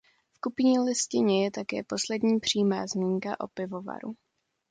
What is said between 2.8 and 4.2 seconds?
zmínka o pivovaru.